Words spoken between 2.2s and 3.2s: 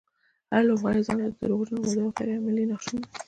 عملي نقشونه.